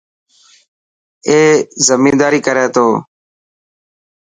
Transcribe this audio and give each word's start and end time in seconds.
اي 1.27 1.39
زميداري 1.87 2.39
ڪري 2.47 2.65
ٿو. 2.75 2.87